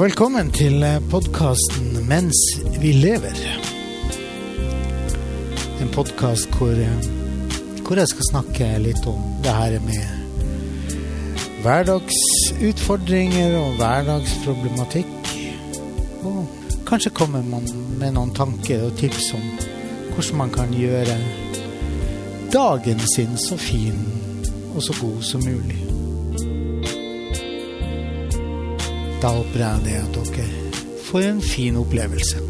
velkommen 0.00 0.48
til 0.50 0.84
podkasten 1.10 2.08
'Mens 2.08 2.60
vi 2.80 2.92
lever'. 2.92 3.60
En 5.82 5.88
podkast 5.92 6.48
hvor, 6.56 6.74
hvor, 7.84 7.96
jeg 7.96 8.08
skal 8.08 8.24
snakke 8.30 8.78
litt 8.78 9.06
om 9.06 9.20
det 9.44 9.52
her 9.52 9.80
med 9.80 10.04
hverdagsutfordringer 11.62 13.58
og 13.58 13.72
hverdagsproblematikk. 13.76 15.06
Og 16.22 16.48
kanskje 16.86 17.26
man 17.28 17.68
med 17.98 18.12
noen 18.12 18.34
tanker 18.34 18.82
og 18.82 18.96
tips 18.96 19.34
om 19.34 19.42
hvordan 20.14 20.36
man 20.36 20.50
kan 20.50 20.72
gjøre 20.72 21.16
dagen 22.52 23.00
sin 23.16 23.36
så 23.36 23.56
fin 23.56 24.00
og 24.74 24.82
så 24.82 24.92
god 25.00 25.22
som 25.22 25.40
mulig. 25.44 26.09
Da 29.20 29.28
håper 29.28 29.60
jeg 29.60 29.84
det 29.84 29.98
at 30.00 30.14
dere 30.16 30.46
får 31.10 31.26
en 31.28 31.42
fin 31.44 31.76
opplevelse. 31.76 32.49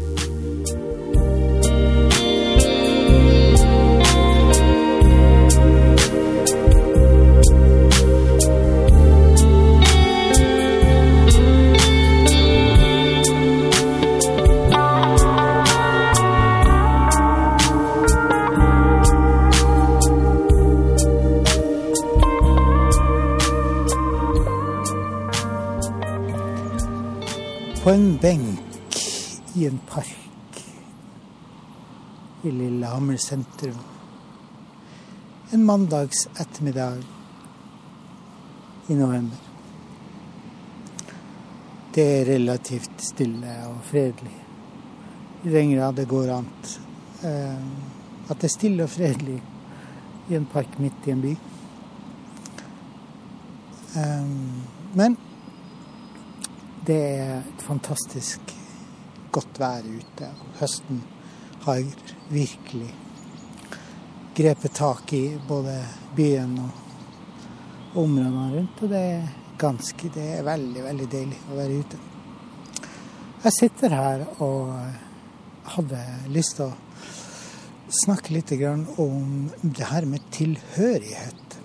På 27.83 27.89
en 27.89 28.17
benk 28.21 28.97
i 29.53 29.65
en 29.67 29.79
park 29.89 30.65
i 32.43 32.51
Lillehammer 32.51 33.17
sentrum 33.17 33.77
en 35.51 35.65
mandags 35.65 36.27
ettermiddag 36.39 36.97
i 38.87 38.95
november. 38.95 39.37
Det 41.93 42.05
er 42.19 42.25
relativt 42.25 43.01
stille 43.01 43.55
og 43.67 43.81
fredelig. 43.89 44.35
I 45.43 45.49
den 45.49 45.73
grad 45.73 45.97
det 45.97 46.05
går 46.07 46.31
an 46.37 46.47
eh, 47.23 47.65
at 48.29 48.37
det 48.37 48.51
er 48.51 48.55
stille 48.59 48.85
og 48.85 48.93
fredelig 48.93 49.41
i 50.29 50.37
en 50.37 50.45
park 50.45 50.77
midt 50.79 51.09
i 51.09 51.15
en 51.17 51.25
by. 51.25 51.33
Eh, 53.97 54.31
men 54.93 55.17
det 56.85 56.97
er 56.97 57.33
et 57.39 57.61
fantastisk 57.61 58.53
godt 59.31 59.59
vær 59.61 59.85
ute. 59.85 60.29
Høsten 60.59 61.03
har 61.65 61.83
virkelig 62.31 62.89
grepet 64.35 64.73
tak 64.73 65.13
i 65.13 65.25
både 65.47 65.75
byen 66.17 66.57
og 66.63 67.99
områdene 68.01 68.47
rundt. 68.55 68.81
Og 68.81 68.89
det 68.89 69.03
er 69.11 69.29
ganske 69.61 70.09
Det 70.09 70.27
er 70.39 70.43
veldig, 70.43 70.83
veldig 70.83 71.07
deilig 71.11 71.39
å 71.51 71.57
være 71.59 71.79
ute. 71.83 71.99
Jeg 73.43 73.53
sitter 73.59 73.93
her 73.93 74.25
og 74.41 74.73
hadde 75.75 76.01
lyst 76.33 76.57
til 76.57 76.71
å 76.71 77.95
snakke 78.01 78.33
litt 78.33 78.51
om 78.97 79.49
det 79.61 79.85
her 79.85 80.05
med 80.05 80.25
tilhørighet. 80.33 81.57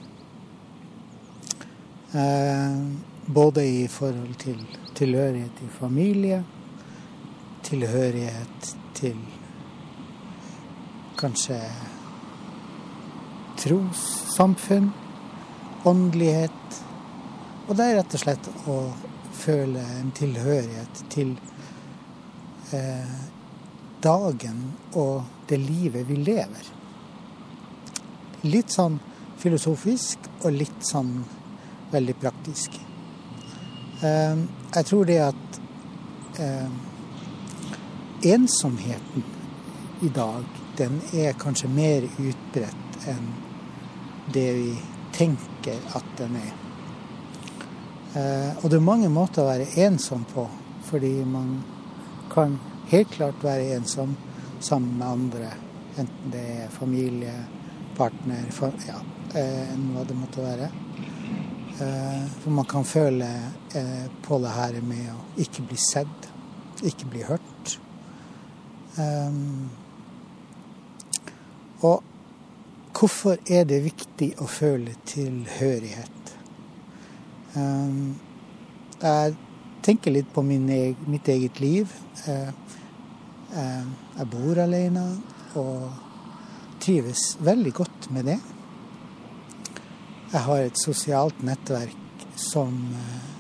Eh, 2.17 3.15
både 3.27 3.64
i 3.67 3.89
forhold 3.89 4.35
til 4.39 4.61
tilhørighet 4.95 5.63
i 5.63 5.69
familie, 5.79 6.45
tilhørighet 7.67 8.77
til 8.95 9.17
kanskje 11.19 11.59
trossamfunn, 13.59 14.92
åndelighet. 15.85 16.81
Og 17.69 17.77
det 17.77 17.87
er 17.87 17.98
rett 17.98 18.14
og 18.14 18.23
slett 18.23 18.51
å 18.70 18.79
føle 19.37 19.83
en 19.98 20.13
tilhørighet 20.17 21.03
til 21.13 21.35
eh, 22.77 23.17
dagen 24.03 24.63
og 24.95 25.48
det 25.51 25.58
livet 25.63 26.07
vi 26.08 26.20
lever. 26.23 26.73
Litt 28.47 28.70
sånn 28.75 29.01
filosofisk 29.43 30.31
og 30.45 30.53
litt 30.55 30.85
sånn 30.87 31.17
veldig 31.91 32.14
praktisk. 32.23 32.86
Eh, 34.02 34.39
jeg 34.74 34.86
tror 34.86 35.05
det 35.08 35.18
at 35.24 35.61
eh, 36.40 36.68
ensomheten 38.33 39.24
i 40.02 40.08
dag, 40.08 40.45
den 40.77 41.01
er 41.14 41.39
kanskje 41.40 41.70
mer 41.73 42.05
utbredt 42.05 43.08
enn 43.08 43.30
det 44.34 44.48
vi 44.58 44.74
tenker 45.17 45.80
at 45.96 46.12
den 46.18 46.36
er. 46.36 46.52
Eh, 48.17 48.52
og 48.61 48.70
det 48.70 48.77
er 48.77 48.84
mange 48.84 49.08
måter 49.12 49.45
å 49.45 49.51
være 49.51 49.70
ensom 49.86 50.24
på, 50.28 50.45
fordi 50.90 51.14
man 51.24 51.61
kan 52.33 52.58
helt 52.92 53.13
klart 53.17 53.45
være 53.45 53.78
ensom 53.78 54.17
sammen 54.61 54.98
med 54.98 55.07
andre. 55.08 55.52
Enten 55.96 56.33
det 56.33 56.46
er 56.67 56.74
familie, 56.74 57.33
partner, 57.96 58.45
ja, 58.84 59.01
eh, 59.33 59.73
hva 59.95 60.05
det 60.05 60.17
måtte 60.20 60.45
være. 60.45 60.68
Eh, 61.81 62.27
for 62.41 62.51
man 62.51 62.64
kan 62.64 62.85
føle 62.85 63.27
eh, 63.75 64.05
på 64.23 64.39
det 64.41 64.53
her 64.57 64.79
med 64.81 65.11
å 65.13 65.19
ikke 65.45 65.64
bli 65.69 65.77
sett, 65.77 66.29
ikke 66.89 67.09
bli 67.13 67.25
hørt. 67.29 67.75
Um, 68.97 69.69
og 71.85 72.01
hvorfor 72.97 73.37
er 73.53 73.67
det 73.69 73.83
viktig 73.85 74.31
å 74.41 74.48
føle 74.48 74.95
tilhørighet? 75.05 76.33
Jeg 79.03 79.37
tenker 79.85 80.13
litt 80.17 80.33
på 80.33 80.41
egen, 80.41 80.97
mitt 81.08 81.29
eget 81.29 81.61
liv. 81.61 81.93
Jeg 83.53 84.27
bor 84.33 84.61
alene 84.64 85.05
og 85.61 85.89
trives 86.81 87.37
veldig 87.45 87.73
godt 87.77 88.11
med 88.17 88.33
det. 88.33 88.41
Jeg 90.33 90.42
har 90.42 90.59
et 90.64 90.81
sosialt 90.83 91.42
nettverk 91.47 92.25
som 92.37 92.75
uh, 92.92 93.33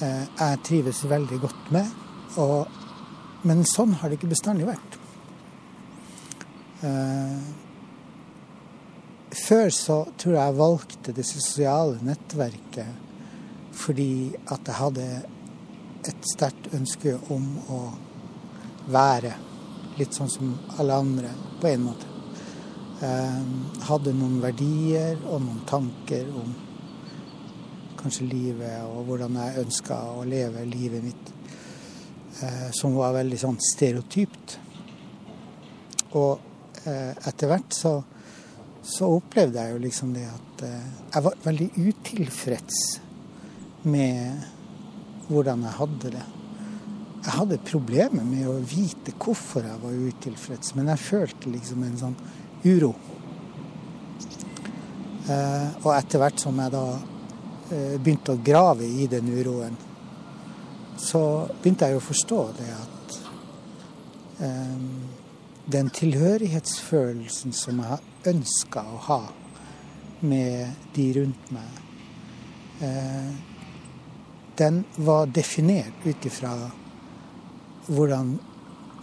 jeg 0.00 0.60
trives 0.66 1.02
veldig 1.10 1.40
godt 1.42 1.70
med. 1.74 1.90
Og, 2.42 2.66
men 3.48 3.64
sånn 3.66 3.96
har 3.98 4.10
det 4.10 4.20
ikke 4.20 4.30
bestandig 4.34 4.68
vært. 4.68 4.98
Uh, 6.84 7.40
før 9.36 9.70
så 9.74 9.98
tror 10.16 10.36
jeg 10.36 10.42
jeg 10.42 10.60
valgte 10.60 11.16
det 11.16 11.26
sosiale 11.28 11.98
nettverket 12.04 13.02
fordi 13.76 14.32
at 14.48 14.64
jeg 14.64 14.78
hadde 14.78 15.06
et 16.08 16.28
sterkt 16.32 16.70
ønske 16.74 17.12
om 17.34 17.44
å 17.68 17.80
være 18.88 19.34
litt 19.98 20.16
sånn 20.16 20.30
som 20.32 20.54
alle 20.80 20.96
andre, 20.96 21.32
på 21.60 21.68
en 21.68 21.84
måte. 21.84 22.15
Jeg 22.96 23.86
hadde 23.88 24.14
noen 24.16 24.40
verdier 24.40 25.18
og 25.28 25.42
noen 25.44 25.62
tanker 25.68 26.28
om 26.32 26.54
kanskje 28.00 28.28
livet 28.30 28.84
og 28.86 29.08
hvordan 29.08 29.36
jeg 29.40 29.64
ønska 29.64 30.00
å 30.16 30.24
leve 30.28 30.64
livet 30.68 31.04
mitt, 31.04 31.32
som 32.76 32.96
var 32.96 33.16
veldig 33.16 33.40
sånn 33.40 33.58
stereotypt. 33.60 34.58
Og 36.16 36.86
etter 36.86 37.50
hvert 37.50 37.76
så 37.76 37.96
så 38.86 39.08
opplevde 39.16 39.58
jeg 39.58 39.74
jo 39.74 39.82
liksom 39.82 40.12
det 40.14 40.24
at 40.30 40.62
jeg 40.62 41.24
var 41.26 41.38
veldig 41.42 41.66
utilfreds 41.74 42.82
med 43.90 44.44
hvordan 45.26 45.64
jeg 45.66 45.78
hadde 45.80 46.12
det. 46.14 46.24
Jeg 47.26 47.34
hadde 47.34 47.58
problemer 47.66 48.26
med 48.26 48.46
å 48.46 48.60
vite 48.62 49.14
hvorfor 49.18 49.66
jeg 49.66 49.82
var 49.82 49.96
utilfreds, 50.10 50.76
men 50.78 50.92
jeg 50.92 51.02
følte 51.02 51.50
liksom 51.50 51.82
en 51.82 51.98
sånn 51.98 52.18
uro. 52.66 52.92
Og 55.26 55.88
etter 55.90 56.22
hvert 56.22 56.38
som 56.38 56.58
jeg 56.62 56.70
da 56.74 56.84
begynte 57.98 58.36
å 58.36 58.42
grave 58.46 58.86
i 58.86 59.08
den 59.10 59.32
uroen, 59.34 59.74
så 61.02 61.22
begynte 61.62 61.88
jeg 61.90 61.98
å 61.98 62.04
forstå 62.04 62.42
det 62.60 62.68
at 62.74 63.16
den 65.66 65.90
tilhørighetsfølelsen 65.90 67.54
som 67.56 67.82
jeg 67.82 68.30
ønska 68.30 68.84
å 68.86 69.00
ha 69.08 69.20
med 70.20 70.92
de 70.94 71.06
rundt 71.16 71.50
meg, 71.54 71.80
eh, 72.80 73.32
den 74.56 74.84
var 74.96 75.26
definert 75.26 76.06
ut 76.06 76.26
ifra 76.26 76.52
hvordan 77.86 78.38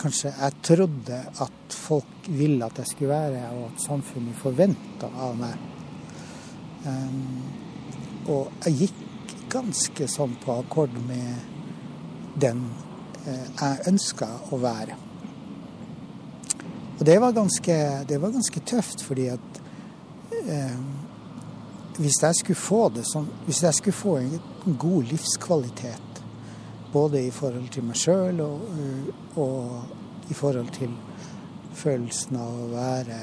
kanskje 0.03 0.33
jeg 0.35 0.59
trodde 0.67 1.19
at 1.45 1.75
folk 1.75 2.27
ville 2.27 2.65
at 2.65 2.81
jeg 2.81 2.91
skulle 2.91 3.13
være, 3.15 3.43
og 3.55 3.69
at 3.71 3.85
samfunnet 3.87 4.35
forventa 4.39 5.09
av 5.25 5.37
meg. 5.39 5.69
Um, 6.83 7.39
og 8.27 8.65
jeg 8.65 8.83
gikk 8.83 9.35
ganske 9.53 10.07
sånn 10.11 10.35
på 10.43 10.57
akkord 10.59 10.95
med 11.07 12.39
den 12.41 12.63
eh, 13.27 13.47
jeg 13.59 13.87
ønska 13.91 14.29
å 14.51 14.59
være. 14.61 14.95
Og 16.97 17.03
det 17.05 17.17
var 17.21 17.35
ganske, 17.35 17.75
det 18.09 18.19
var 18.21 18.33
ganske 18.33 18.63
tøft, 18.65 19.03
fordi 19.05 19.27
at 19.33 19.61
eh, 20.43 20.79
hvis 21.99 22.21
jeg 22.23 22.39
skulle 22.39 22.57
få 22.57 22.87
det 22.89 23.03
sånn 23.05 23.27
Hvis 23.45 23.59
jeg 23.61 23.77
skulle 23.77 23.93
få 23.93 24.15
en 24.17 24.77
god 24.81 25.11
livskvalitet, 25.11 26.12
både 26.93 27.21
i 27.25 27.31
forhold 27.33 27.69
til 27.73 27.83
meg 27.87 27.97
sjøl 27.97 28.41
og, 28.45 28.61
og 29.41 30.29
i 30.29 30.37
forhold 30.37 30.69
til 30.75 30.93
følelsen 31.73 32.37
av 32.37 32.51
å 32.63 32.67
være 32.71 33.19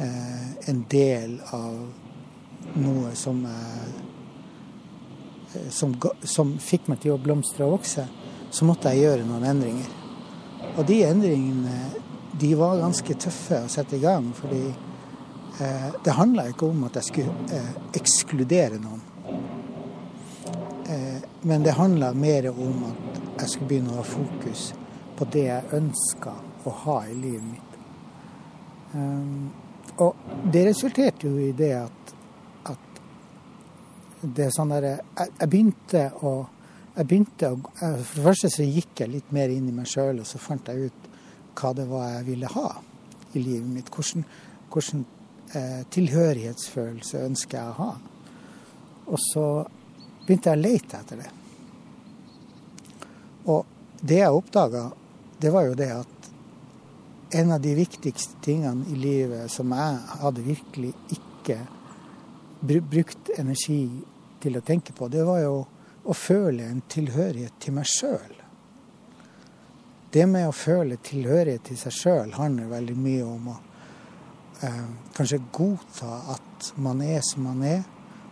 eh, 0.00 0.46
en 0.72 0.84
del 0.90 1.38
av 1.52 1.76
noe 2.78 3.12
som, 3.16 3.42
jeg 3.44 4.08
som, 5.72 5.94
som 6.24 6.56
fikk 6.62 6.88
meg 6.88 7.00
til 7.04 7.14
å 7.14 7.20
blomstre 7.22 7.66
og 7.66 7.78
vokse, 7.78 8.04
så 8.50 8.68
måtte 8.68 8.92
jeg 8.92 9.06
gjøre 9.06 9.28
noen 9.28 9.46
endringer. 9.48 9.90
Og 10.76 10.84
de 10.88 11.02
endringene 11.06 11.78
de 12.38 12.52
var 12.58 12.78
ganske 12.80 13.16
tøffe 13.18 13.64
å 13.64 13.70
sette 13.72 13.96
i 13.96 14.02
gang. 14.02 14.30
fordi 14.34 14.64
eh, 14.68 15.88
det 16.04 16.16
handla 16.16 16.48
ikke 16.50 16.68
om 16.68 16.84
at 16.88 16.98
jeg 17.00 17.08
skulle 17.10 17.34
eh, 17.54 17.72
ekskludere 17.98 18.80
noen. 18.82 19.02
Eh, 20.88 21.22
men 21.42 21.62
det 21.62 21.76
handla 21.76 22.12
mer 22.14 22.50
om 22.50 22.84
at 22.88 23.18
jeg 23.40 23.50
skulle 23.52 23.68
begynne 23.68 23.92
å 23.92 24.00
ha 24.00 24.04
fokus 24.08 24.70
på 25.18 25.26
det 25.32 25.44
jeg 25.44 25.72
ønska 25.76 26.32
å 26.64 26.72
ha 26.84 26.98
i 27.06 27.16
livet 27.16 27.44
mitt. 27.44 27.74
Um, 28.94 29.50
og 30.00 30.16
det 30.48 30.62
resulterte 30.70 31.28
jo 31.28 31.36
i 31.42 31.50
det 31.52 31.74
at, 31.76 32.12
at 32.72 33.02
det 34.22 34.46
er 34.46 34.54
sånn 34.54 34.72
derre 34.72 34.94
jeg, 34.94 35.26
jeg, 35.26 35.48
begynte 35.52 36.04
å 36.24 36.32
jeg 36.94 37.06
begynte 37.10 37.50
å, 37.52 37.58
For 37.68 38.16
det 38.16 38.24
første 38.24 38.50
så 38.50 38.64
gikk 38.64 39.02
jeg 39.04 39.12
litt 39.12 39.32
mer 39.34 39.52
inn 39.52 39.68
i 39.68 39.74
meg 39.74 39.86
sjøl, 39.90 40.22
og 40.22 40.26
så 40.26 40.40
fant 40.40 40.72
jeg 40.72 40.88
ut 40.88 41.08
hva 41.58 41.74
det 41.76 41.84
var 41.90 42.08
jeg 42.16 42.28
ville 42.32 42.48
ha 42.54 42.68
i 43.36 43.42
livet 43.42 43.68
mitt. 43.70 43.90
Hvordan, 43.92 44.24
hvordan 44.72 45.04
eh, 45.52 45.82
tilhørighetsfølelse 45.94 47.26
ønsker 47.28 47.60
jeg 47.60 47.74
å 47.74 47.76
ha. 47.82 47.90
Og 49.12 49.20
så 49.28 49.44
begynte 50.28 50.52
jeg 50.52 50.60
å 50.60 50.62
lete 50.62 51.00
etter 51.00 51.22
det. 51.22 51.30
Og 53.48 54.04
det 54.04 54.20
jeg 54.20 54.36
oppdaga, 54.36 54.84
det 55.40 55.52
var 55.54 55.66
jo 55.70 55.78
det 55.78 55.88
at 55.94 56.30
en 57.38 57.52
av 57.52 57.60
de 57.64 57.72
viktigste 57.74 58.36
tingene 58.44 58.86
i 58.92 58.96
livet 58.96 59.50
som 59.52 59.72
jeg 59.72 60.20
hadde 60.20 60.44
virkelig 60.44 60.92
ikke 61.16 61.58
brukt 62.60 63.30
energi 63.38 63.82
til 64.42 64.58
å 64.58 64.64
tenke 64.64 64.92
på, 64.92 65.08
det 65.08 65.24
var 65.24 65.42
jo 65.42 65.56
å 66.08 66.16
føle 66.16 66.66
en 66.68 66.82
tilhørighet 66.88 67.56
til 67.60 67.76
meg 67.76 67.88
sjøl. 67.88 68.34
Det 70.12 70.24
med 70.28 70.48
å 70.48 70.56
føle 70.56 70.96
tilhørighet 71.04 71.66
til 71.68 71.80
seg 71.80 71.96
sjøl 71.96 72.32
handler 72.38 72.70
veldig 72.70 72.96
mye 72.96 73.24
om 73.28 73.50
å 73.52 73.56
eh, 74.64 74.84
kanskje 75.16 75.42
godta 75.52 76.22
at 76.36 76.70
man 76.80 77.02
er 77.04 77.20
som 77.26 77.44
man 77.44 77.60
er. 77.66 77.82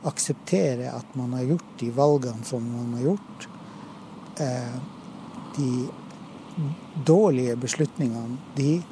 Akseptere 0.06 0.92
at 0.94 1.14
man 1.18 1.34
har 1.34 1.48
gjort 1.52 1.72
de 1.80 1.90
valgene 1.94 2.46
som 2.46 2.64
man 2.64 2.94
har 2.98 3.08
gjort. 3.10 3.48
Eh, 4.40 4.76
de 5.56 5.70
dårlige 7.06 7.56
beslutningene, 7.56 8.38
de 8.56 8.82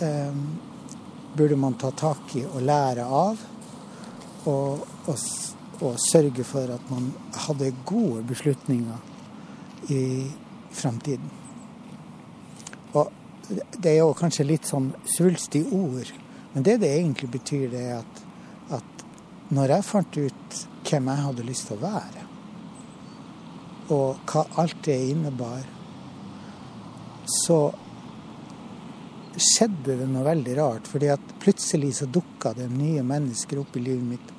eh, 0.00 0.34
burde 1.36 1.56
man 1.56 1.74
ta 1.74 1.90
tak 1.90 2.36
i 2.36 2.44
og 2.46 2.62
lære 2.62 3.06
av. 3.06 3.40
Og, 4.50 4.86
og, 5.06 5.26
og, 5.80 5.94
sørge 6.02 6.44
for 6.44 6.70
at 6.74 6.90
man 6.90 7.12
hadde 7.46 7.70
gode 7.86 8.24
beslutninger 8.26 9.92
i 9.94 10.02
framtiden. 10.74 11.30
Og 12.92 13.12
det 13.78 13.92
er 13.92 14.00
jo 14.00 14.16
kanskje 14.18 14.48
litt 14.48 14.66
sånn 14.66 14.90
svulstig 15.16 15.62
ord, 15.72 16.10
men 16.52 16.66
det 16.66 16.80
det 16.82 16.90
egentlig 16.96 17.30
betyr, 17.38 17.68
det 17.70 17.82
er 17.86 18.00
at, 18.00 18.22
når 19.52 19.76
jeg 19.76 19.84
fant 19.84 20.18
ut 20.18 20.58
hvem 20.88 21.08
jeg 21.12 21.24
hadde 21.26 21.46
lyst 21.46 21.68
til 21.68 21.76
å 21.76 21.82
være, 21.82 22.26
og 23.92 24.20
hva 24.30 24.44
alt 24.62 24.84
det 24.86 24.98
innebar, 25.10 25.64
så 27.44 27.58
skjedde 29.32 29.96
det 30.00 30.08
noe 30.08 30.24
veldig 30.26 30.56
rart. 30.58 30.88
fordi 30.88 31.08
at 31.12 31.34
plutselig 31.40 31.94
så 31.96 32.06
dukka 32.06 32.52
det 32.56 32.68
nye 32.72 33.02
mennesker 33.02 33.60
opp 33.62 33.76
i 33.76 33.84
livet 33.84 34.04
mitt 34.04 34.32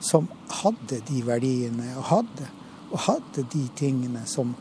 som 0.00 0.28
hadde 0.62 1.00
de 1.08 1.22
verdiene 1.26 1.94
og 1.96 2.04
hadde, 2.10 2.50
og 2.92 2.98
hadde 3.06 3.46
de 3.52 3.64
tingene 3.78 4.22
som, 4.26 4.54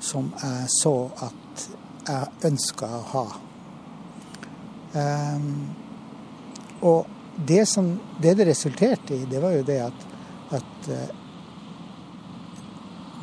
som 0.00 0.30
jeg 0.42 0.70
så 0.78 0.94
at 1.24 1.68
jeg 2.08 2.48
ønska 2.48 2.88
å 2.88 3.04
ha. 3.12 3.26
Um, 4.94 5.50
og 6.80 7.17
det 7.46 7.64
som 7.70 7.92
det, 8.20 8.34
det 8.38 8.48
resulterte 8.48 9.14
i, 9.14 9.26
det 9.30 9.42
var 9.42 9.54
jo 9.54 9.62
det 9.66 9.78
at, 9.84 10.06
at 10.58 10.88
uh, 10.90 11.08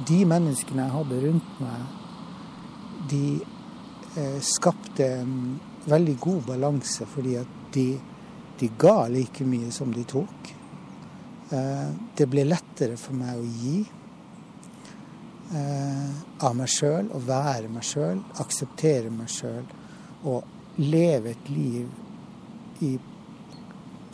de 0.08 0.22
menneskene 0.28 0.86
jeg 0.86 0.96
hadde 0.96 1.20
rundt 1.26 1.60
meg, 1.64 1.92
de 3.12 3.26
Eh, 4.18 4.40
skapte 4.40 5.06
en 5.08 5.60
veldig 5.86 6.20
god 6.20 6.44
balanse, 6.44 7.06
fordi 7.06 7.36
at 7.36 7.48
de, 7.74 8.00
de 8.60 8.70
ga 8.80 9.08
like 9.12 9.44
mye 9.44 9.72
som 9.76 9.92
de 9.92 10.06
tok. 10.08 10.52
Eh, 11.52 11.90
det 12.16 12.28
ble 12.32 12.46
lettere 12.48 12.96
for 12.96 13.18
meg 13.20 13.36
å 13.36 13.44
gi 13.44 13.82
eh, 15.52 16.14
av 16.48 16.56
meg 16.56 16.72
sjøl, 16.72 17.12
å 17.12 17.20
være 17.28 17.68
meg 17.74 17.84
sjøl, 17.84 18.24
akseptere 18.40 19.12
meg 19.12 19.28
sjøl 19.36 19.68
og 20.24 20.80
leve 20.80 21.36
et 21.36 21.52
liv 21.52 22.88
i 22.88 22.96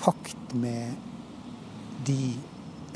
pakt 0.02 0.56
med 0.58 0.96
de 2.06 2.34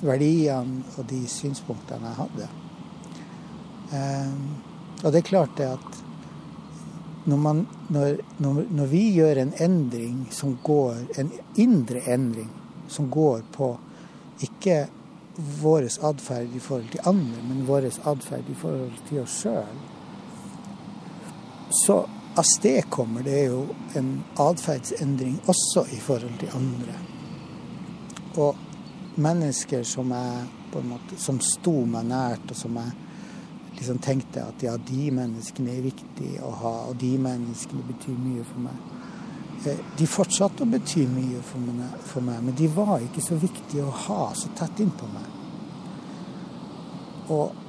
verdiene 0.05 0.83
og 0.97 1.07
de 1.09 1.21
synspunktene 1.29 2.11
jeg 2.11 2.19
hadde. 2.19 2.49
Og 5.03 5.11
det 5.11 5.21
er 5.21 5.29
klart 5.29 5.55
det 5.59 5.69
at 5.75 6.01
når, 7.25 7.37
man, 7.41 7.63
når, 7.89 8.19
når, 8.69 8.85
vi 8.85 9.01
gjør 9.15 9.41
en 9.41 9.53
endring 9.61 10.27
som 10.33 10.57
går, 10.63 10.99
en 11.17 11.31
indre 11.61 12.03
endring 12.13 12.51
som 12.91 13.09
går 13.09 13.41
på 13.55 13.71
ikke 14.45 14.85
vår 15.61 15.87
atferd 16.05 16.53
i 16.55 16.61
forhold 16.61 16.91
til 16.93 17.07
andre, 17.09 17.41
men 17.47 17.65
vår 17.67 17.89
atferd 17.89 18.49
i 18.49 18.57
forhold 18.57 18.93
til 19.09 19.23
oss 19.23 19.39
sjøl, 19.41 19.79
så 21.85 22.03
avstedkommer 22.35 23.23
det 23.23 23.35
er 23.39 23.49
jo 23.53 23.63
en 23.95 24.11
atferdsendring 24.41 25.39
også 25.47 25.85
i 25.95 25.99
forhold 26.03 26.39
til 26.39 26.55
andre. 26.55 26.95
Og 28.35 28.55
mennesker 29.15 29.83
som, 29.87 30.11
jeg 30.11 30.45
på 30.71 30.79
en 30.79 30.89
måte, 30.91 31.17
som 31.17 31.39
sto 31.39 31.77
meg 31.87 32.07
nært, 32.09 32.51
og 32.51 32.59
som 32.59 32.79
jeg 32.81 32.91
liksom 33.77 33.99
tenkte 34.03 34.43
at 34.43 34.63
ja, 34.63 34.75
de 34.77 35.09
menneskene 35.15 35.71
er 35.71 35.85
viktige 35.85 36.43
å 36.43 36.51
ha, 36.61 36.75
og 36.89 36.99
de 36.99 37.15
menneskene 37.21 37.83
betyr 37.87 38.17
mye 38.19 38.43
for 38.47 38.65
meg. 38.67 38.95
Eh, 39.65 39.83
de 39.99 40.07
fortsatte 40.07 40.63
å 40.63 40.69
bety 40.69 41.05
mye 41.11 41.41
for 41.45 41.63
meg, 41.63 41.99
for 42.07 42.25
meg, 42.25 42.41
men 42.43 42.57
de 42.57 42.69
var 42.71 43.03
ikke 43.03 43.23
så 43.23 43.39
viktige 43.39 43.85
å 43.85 43.95
ha 44.07 44.29
så 44.37 44.51
tett 44.57 44.83
innpå 44.83 45.09
meg. 45.13 45.31
Og 47.35 47.63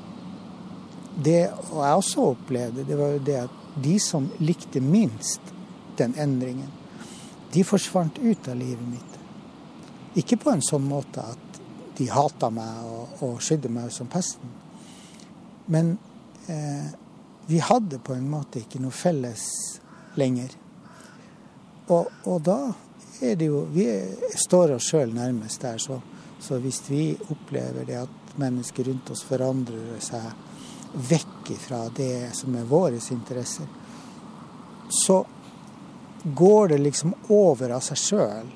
det 1.25 1.46
og 1.70 1.78
jeg 1.80 2.02
også 2.02 2.26
opplevde, 2.35 2.85
det 2.85 2.99
var 2.99 3.14
jo 3.14 3.23
det 3.25 3.38
at 3.46 3.62
de 3.83 3.99
som 4.00 4.28
likte 4.38 4.80
minst 4.80 5.40
den 5.97 6.14
endringen, 6.18 6.71
de 7.52 7.64
forsvant 7.64 8.18
ut 8.18 8.49
av 8.49 8.56
livet 8.56 8.88
mitt. 8.88 9.12
Ikke 10.16 10.38
på 10.40 10.52
en 10.52 10.64
sånn 10.64 10.85
måte 10.88 11.25
at 11.25 11.61
de 11.97 12.09
hata 12.12 12.50
meg 12.52 12.88
og, 12.88 13.23
og 13.25 13.42
skydde 13.45 13.71
meg 13.73 13.92
som 13.92 14.09
pesten. 14.12 14.52
Men 15.73 15.97
eh, 16.47 16.88
vi 17.47 17.61
hadde 17.64 18.00
på 18.04 18.14
en 18.14 18.28
måte 18.30 18.62
ikke 18.62 18.80
noe 18.83 18.95
felles 18.95 19.47
lenger. 20.18 20.52
Og, 21.92 22.11
og 22.26 22.42
da 22.45 22.59
er 23.23 23.37
det 23.38 23.47
jo 23.49 23.62
Vi 23.73 23.87
står 24.37 24.75
oss 24.75 24.90
sjøl 24.90 25.14
nærmest 25.14 25.62
der, 25.62 25.78
så, 25.80 26.00
så, 26.40 26.59
hvis 26.61 26.83
vi 26.90 27.14
opplever 27.30 27.87
det 27.88 28.00
at 28.02 28.37
mennesker 28.37 28.90
rundt 28.90 29.11
oss 29.14 29.23
forandrer 29.25 29.97
seg 30.04 30.26
vekk 30.93 31.50
fra 31.61 31.87
det 31.97 32.31
som 32.37 32.55
er 32.57 32.69
våre 32.69 33.00
interesser, 33.11 33.66
så 34.90 35.25
går 36.25 36.69
det 36.69 36.78
liksom 36.78 37.14
over 37.28 37.71
av 37.76 37.83
seg 37.87 37.99
sjøl. 37.99 38.49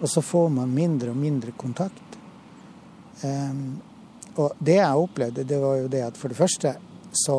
Og 0.00 0.10
så 0.10 0.22
får 0.22 0.48
man 0.52 0.74
mindre 0.74 1.12
og 1.12 1.16
mindre 1.16 1.52
kontakt. 1.56 2.18
Um, 3.24 3.80
og 4.36 4.56
det 4.58 4.78
jeg 4.80 5.02
opplevde, 5.04 5.44
det 5.44 5.58
var 5.62 5.78
jo 5.78 5.90
det 5.92 6.02
at 6.06 6.18
for 6.18 6.32
det 6.32 6.38
første 6.38 6.74
så 7.14 7.36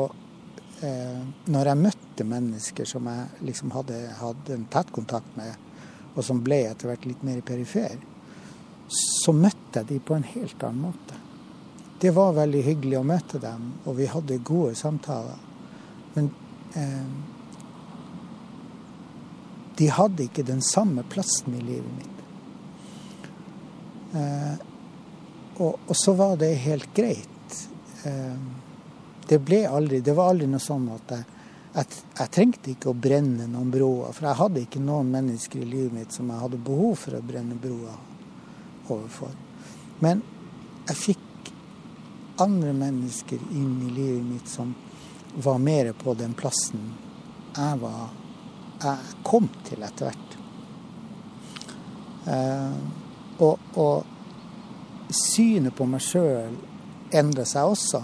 eh, 0.80 1.24
Når 1.52 1.68
jeg 1.68 1.82
møtte 1.82 2.24
mennesker 2.24 2.88
som 2.88 3.08
jeg 3.12 3.44
liksom 3.44 3.74
hadde 3.76 3.98
hatt 4.22 4.52
en 4.56 4.64
tett 4.72 4.92
kontakt 4.96 5.36
med, 5.36 5.52
og 6.16 6.24
som 6.24 6.40
ble 6.44 6.62
etter 6.70 6.88
hvert 6.88 7.06
litt 7.10 7.26
mer 7.28 7.42
perifer, 7.44 7.98
så 8.88 9.34
møtte 9.36 9.82
jeg 9.82 9.90
de 9.90 10.00
på 10.00 10.16
en 10.16 10.24
helt 10.24 10.64
annen 10.64 10.86
måte. 10.88 11.05
Det 12.02 12.12
var 12.12 12.36
veldig 12.36 12.62
hyggelig 12.66 12.98
å 13.00 13.08
møte 13.08 13.40
dem, 13.40 13.70
og 13.86 13.96
vi 14.00 14.10
hadde 14.12 14.42
gode 14.44 14.76
samtaler. 14.76 15.40
Men 16.16 16.28
eh, 16.76 17.08
de 19.80 19.88
hadde 19.92 20.28
ikke 20.28 20.46
den 20.48 20.62
samme 20.64 21.06
plassen 21.08 21.56
i 21.56 21.64
livet 21.64 21.96
mitt. 21.96 22.16
Eh, 24.16 24.56
og, 25.56 25.80
og, 25.88 25.96
så 25.96 26.16
var 26.20 26.36
det 26.40 26.52
helt 26.66 26.92
greit. 26.96 27.58
Eh, 28.08 28.38
det 29.26 29.40
ble 29.42 29.64
aldri 29.66 30.04
Det 30.06 30.14
var 30.14 30.30
aldri 30.30 30.48
noe 30.52 30.62
sånn 30.62 30.86
at 30.94 31.16
jeg, 31.16 31.24
jeg, 31.74 32.02
jeg, 32.20 32.32
trengte 32.36 32.72
ikke 32.76 32.92
å 32.92 32.98
brenne 33.08 33.48
noen 33.50 33.72
broer. 33.74 34.12
For 34.16 34.30
jeg 34.30 34.40
hadde 34.44 34.64
ikke 34.68 34.84
noen 34.84 35.12
mennesker 35.16 35.64
i 35.64 35.70
livet 35.70 35.96
mitt 35.96 36.16
som 36.16 36.30
jeg 36.32 36.44
hadde 36.44 36.62
behov 36.68 37.00
for 37.02 37.18
å 37.18 37.24
brenne 37.26 37.58
broer 37.60 37.98
overfor. 38.92 39.32
Men 40.04 40.22
jeg 40.86 41.02
fikk 41.02 41.25
andre 42.42 42.74
mennesker 42.74 43.40
inn 43.52 43.80
i 43.86 43.94
livet 43.94 44.26
mitt 44.26 44.52
som 44.52 44.76
var 45.36 45.58
mer 45.60 45.92
på 46.00 46.14
den 46.14 46.34
plassen 46.38 46.94
jeg 47.56 47.80
var 47.80 48.10
jeg 48.84 49.22
kom 49.24 49.48
til 49.66 49.84
etter 49.86 50.10
hvert. 50.10 50.36
Eh, 52.28 52.76
og, 53.46 53.78
og 53.80 55.14
synet 55.16 55.76
på 55.78 55.88
meg 55.90 56.04
sjøl 56.04 56.58
endrer 57.16 57.48
seg 57.48 57.72
også. 57.72 58.02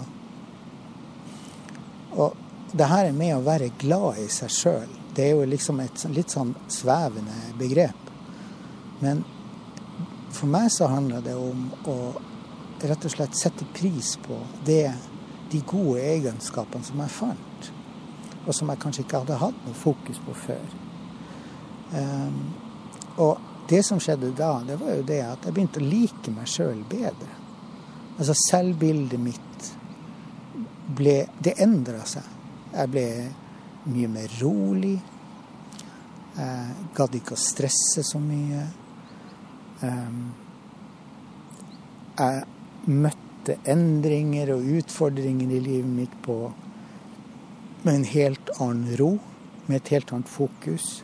Og 2.16 2.40
det 2.72 2.88
her 2.88 3.10
er 3.10 3.16
med 3.16 3.36
å 3.36 3.44
være 3.44 3.72
glad 3.80 4.22
i 4.22 4.28
seg 4.32 4.52
sjøl. 4.52 4.98
Det 5.12 5.26
er 5.26 5.34
jo 5.36 5.48
liksom 5.48 5.82
et 5.84 6.04
litt 6.14 6.32
sånn 6.32 6.54
svevende 6.72 7.36
begrep. 7.60 8.10
Men 9.04 9.24
for 10.32 10.48
meg 10.48 10.70
så 10.72 10.88
handler 10.88 11.24
det 11.24 11.34
om 11.36 11.66
å 11.90 11.96
rett 12.88 13.04
og 13.06 13.14
slett 13.14 13.38
sette 13.38 13.66
pris 13.76 14.16
på 14.24 14.38
det, 14.66 14.90
de 15.52 15.60
gode 15.68 16.00
egenskapene 16.00 16.86
som 16.86 17.00
jeg 17.02 17.14
fant 17.14 17.72
og 18.46 18.54
som 18.54 18.70
jeg 18.72 18.80
kanskje 18.82 19.04
ikke 19.04 19.22
hadde 19.22 19.38
hatt 19.38 19.66
noe 19.66 19.78
fokus 19.78 20.18
på 20.24 20.34
før. 20.34 20.74
Um, 21.92 22.40
og 23.22 23.68
det 23.70 23.82
som 23.86 24.00
skjedde 24.02 24.32
da, 24.36 24.56
det 24.66 24.78
var 24.80 24.96
jo 24.98 25.06
det 25.06 25.20
at 25.26 25.46
jeg 25.46 25.54
begynte 25.54 25.82
å 25.82 25.86
like 25.86 26.34
meg 26.34 26.50
sjøl 26.50 26.82
bedre. 26.90 27.38
Altså 28.18 28.34
selvbildet 28.48 29.20
mitt 29.20 29.70
ble 30.92 31.22
Det 31.40 31.54
endra 31.62 32.02
seg. 32.04 32.24
Jeg 32.72 32.90
ble 32.90 33.06
mye 33.94 34.08
mer 34.10 34.32
rolig. 34.42 34.96
Jeg 36.36 36.88
gadd 36.96 37.14
ikke 37.16 37.36
å 37.36 37.40
stresse 37.40 38.02
så 38.04 38.20
mye. 38.20 38.64
Um, 39.80 40.18
jeg 42.18 42.42
møtte 42.86 43.58
endringer 43.68 44.54
og 44.54 44.66
utfordringer 44.78 45.50
i 45.50 45.60
livet 45.62 45.90
mitt 45.90 46.14
på 46.24 46.36
med 47.82 47.94
en 47.94 48.06
helt 48.06 48.52
annen 48.60 48.96
ro, 48.98 49.16
med 49.66 49.80
et 49.80 49.94
helt 49.96 50.12
annet 50.14 50.30
fokus. 50.30 51.02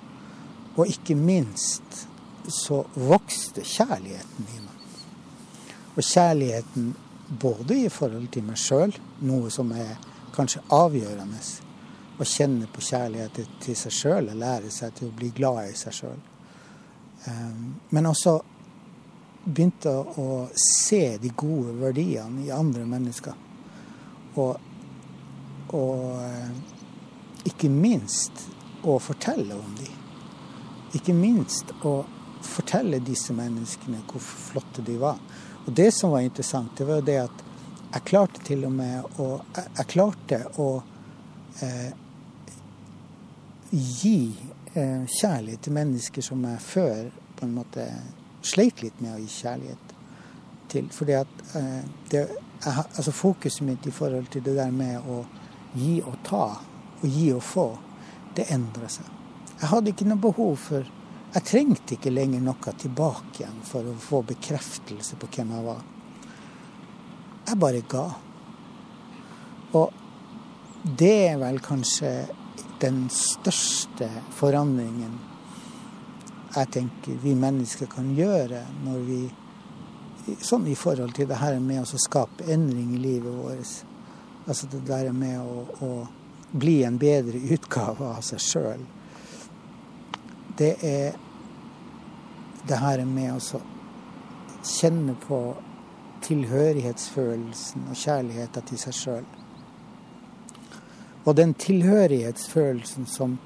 Og 0.79 0.87
ikke 0.87 1.17
minst 1.19 2.07
så 2.49 2.85
vokste 2.95 3.65
kjærligheten 3.67 4.47
i 4.55 4.61
meg. 4.63 4.75
Og 5.97 6.05
kjærligheten 6.07 6.93
både 7.41 7.81
i 7.85 7.89
forhold 7.93 8.29
til 8.33 8.47
meg 8.47 8.61
sjøl, 8.61 8.95
noe 9.27 9.51
som 9.53 9.73
er 9.75 9.97
kanskje 10.35 10.63
avgjørende. 10.73 11.41
Å 12.19 12.27
kjenne 12.27 12.69
på 12.71 12.83
kjærlighet 12.83 13.43
til 13.63 13.77
seg 13.79 13.95
sjøl 13.95 14.31
og 14.33 14.39
lære 14.41 14.71
seg 14.75 14.95
til 14.97 15.11
å 15.11 15.17
bli 15.19 15.31
glad 15.35 15.69
i 15.69 15.77
seg 15.79 15.95
sjøl. 15.95 16.23
Ehm, 17.27 17.75
men 17.91 18.07
også 18.11 18.39
begynte 19.49 19.93
å 20.21 20.49
se 20.61 21.17
de 21.23 21.31
gode 21.37 21.73
verdiene 21.81 22.45
i 22.47 22.55
andre 22.55 22.85
mennesker. 22.89 23.45
Og 24.39 24.57
og 25.77 26.21
eh, 26.25 26.53
ikke 27.49 27.69
minst 27.69 28.47
å 28.89 28.99
fortelle 29.03 29.57
om 29.57 29.75
dem. 29.77 29.97
Ikke 30.97 31.13
minst 31.13 31.75
å 31.85 32.01
fortelle 32.45 33.01
disse 33.05 33.35
menneskene 33.37 34.01
hvor 34.09 34.23
flotte 34.23 34.85
de 34.85 34.97
var. 35.01 35.19
Og 35.67 35.73
det 35.77 35.91
som 35.93 36.15
var 36.15 36.25
interessant, 36.25 36.73
det 36.79 36.87
var 36.89 37.05
det 37.05 37.19
at 37.27 37.45
jeg 37.89 38.05
klarte 38.09 38.45
til 38.45 38.67
og 38.69 38.73
med 38.77 39.21
å 39.21 39.29
Jeg 39.57 39.89
klarte 39.89 40.39
å 40.61 40.69
eh, 41.65 41.91
gi 43.73 44.33
eh, 44.75 45.05
kjærlighet 45.05 45.63
til 45.65 45.77
mennesker 45.77 46.25
som 46.25 46.45
jeg 46.45 46.65
før 46.65 47.09
på 47.39 47.47
en 47.47 47.55
måte 47.57 47.87
sleit 48.43 48.83
litt 48.83 49.01
med 49.03 49.17
å 49.17 49.21
gi 49.23 49.29
kjærlighet 49.33 49.95
til. 50.73 50.89
Fordi 50.95 51.17
at 51.19 51.45
eh, 51.59 51.83
det, 52.13 52.25
jeg, 52.63 52.85
altså 52.85 53.15
Fokuset 53.15 53.67
mitt 53.67 53.87
i 53.87 53.95
forhold 53.95 54.31
til 54.33 54.45
det 54.47 54.57
der 54.59 54.73
med 54.75 55.07
å 55.09 55.23
gi 55.79 55.99
og 56.03 56.19
ta 56.27 56.47
og 56.99 57.07
gi 57.07 57.29
og 57.35 57.43
få, 57.45 57.69
det 58.35 58.49
endrer 58.55 58.91
seg. 58.91 59.07
Jeg 59.59 59.71
hadde 59.73 59.93
ikke 59.93 60.07
noe 60.09 60.23
behov 60.23 60.57
for 60.69 60.95
Jeg 61.29 61.45
trengte 61.45 61.93
ikke 61.99 62.09
lenger 62.09 62.41
noe 62.41 62.73
tilbake 62.81 63.43
igjen 63.43 63.59
for 63.69 63.85
å 63.85 63.99
få 64.01 64.23
bekreftelse 64.31 65.19
på 65.21 65.29
hvem 65.35 65.51
jeg 65.53 65.65
var. 65.67 65.83
Jeg 67.51 67.59
bare 67.61 67.83
ga. 67.85 68.05
Og 69.77 70.89
det 70.97 71.13
er 71.27 71.37
vel 71.43 71.61
kanskje 71.61 72.13
den 72.81 73.03
største 73.13 74.09
forandringen 74.39 75.19
jeg 76.55 76.71
tenker 76.73 77.21
vi 77.23 77.35
mennesker 77.39 77.91
kan 77.93 78.09
gjøre 78.17 78.65
når 78.85 79.05
vi 79.11 79.21
Sånn 80.45 80.67
i 80.69 80.75
forhold 80.77 81.15
til 81.17 81.25
det 81.25 81.39
her 81.41 81.55
med 81.57 81.81
å 81.81 81.99
skape 82.03 82.45
endring 82.53 82.91
i 82.93 82.99
livet 83.01 83.33
vårt. 83.33 83.71
Altså 84.45 84.67
det 84.69 84.83
der 84.85 85.09
med 85.17 85.39
å, 85.41 85.63
å 85.81 85.93
bli 86.53 86.83
en 86.85 86.99
bedre 87.01 87.41
utgave 87.55 88.11
av 88.11 88.21
seg 88.27 88.43
sjøl. 88.45 88.83
Det 90.61 90.75
er 90.85 91.17
det 92.69 92.81
her 92.83 93.05
med 93.09 93.39
å 93.39 93.63
kjenne 94.69 95.17
på 95.25 95.41
tilhørighetsfølelsen 96.29 97.89
og 97.89 97.97
kjærligheten 97.97 98.69
til 98.69 98.85
seg 98.85 99.01
sjøl. 99.01 99.29
Og 101.25 101.37
den 101.37 101.55
tilhørighetsfølelsen 101.57 103.09
som 103.09 103.39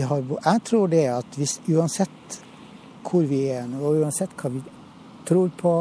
har 0.00 0.22
Jeg 0.44 0.62
tror 0.64 0.88
det 0.88 1.06
at 1.12 1.36
hvis 1.36 1.60
uansett 1.68 2.40
hvor 3.06 3.22
vi 3.28 3.44
er, 3.52 3.68
og 3.80 4.00
uansett 4.00 4.32
hva 4.40 4.50
vi 4.50 4.62
tror 5.28 5.50
på, 5.56 5.74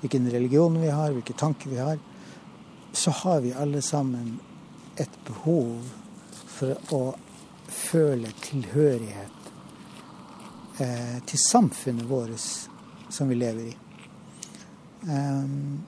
hvilken 0.00 0.30
religion 0.30 0.80
vi 0.80 0.88
har, 0.90 1.12
hvilke 1.12 1.36
tanker 1.38 1.70
vi 1.70 1.78
har, 1.78 1.98
så 2.92 3.10
har 3.10 3.40
vi 3.40 3.52
alle 3.52 3.82
sammen 3.82 4.40
et 4.96 5.12
behov 5.26 5.82
for 6.46 6.94
å 6.94 7.02
føle 7.72 8.32
tilhørighet 8.40 9.50
eh, 10.78 11.18
til 11.26 11.40
samfunnet 11.40 12.08
vårt 12.08 12.48
som 13.12 13.28
vi 13.28 13.38
lever 13.40 13.72
i. 13.72 13.76
Um, 15.02 15.82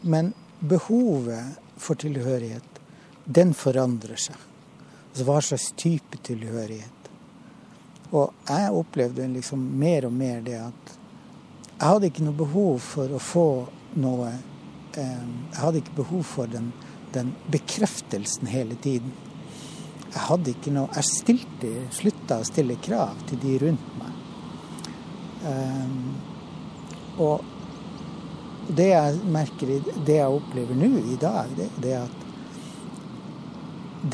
men 0.00 0.32
behovet 0.60 1.58
for 1.76 1.98
tilhørighet, 2.00 2.80
den 3.24 3.54
forandrer 3.56 4.20
seg. 4.20 4.38
Altså 5.10 5.26
hva 5.28 5.40
slags 5.44 5.70
type 5.78 6.18
tilhørighet. 6.26 6.93
Og 8.14 8.48
jeg 8.48 8.74
opplevde 8.78 9.26
liksom 9.32 9.62
mer 9.78 10.06
og 10.06 10.14
mer 10.14 10.42
det 10.46 10.58
at 10.62 10.96
jeg 11.74 11.90
hadde 11.90 12.08
ikke 12.08 12.24
noe 12.24 12.38
behov 12.38 12.76
for 12.84 13.10
å 13.12 13.20
få 13.20 13.48
noe 13.98 14.32
Eh, 14.96 15.28
jeg 15.52 15.58
hadde 15.58 15.80
ikke 15.82 15.96
behov 15.96 16.22
for 16.28 16.50
den, 16.50 16.72
den, 17.14 17.32
bekreftelsen 17.50 18.46
hele 18.46 18.76
tiden. 18.82 19.14
Jeg 20.14 20.22
hadde 20.28 20.52
ikke 20.52 20.70
noe 20.70 20.86
Jeg 20.94 21.08
stilte, 21.08 21.70
slutta 21.94 22.38
å 22.38 22.46
stille 22.46 22.76
krav 22.78 23.24
til 23.28 23.40
de 23.42 23.56
rundt 23.64 23.96
meg. 23.98 24.12
Um, 25.44 26.14
og 27.20 27.42
det 28.70 28.86
jeg 28.92 29.18
merker, 29.34 29.72
det 30.06 30.20
jeg 30.20 30.36
opplever 30.38 30.78
nå 30.78 30.92
i 31.10 31.18
dag, 31.20 31.50
det, 31.58 31.66
det 31.82 31.96
at 31.98 32.22